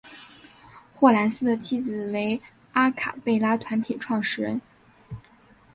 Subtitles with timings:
[0.95, 2.41] 霍蓝斯的妻子为
[2.73, 4.59] 阿卡贝拉团体创始人。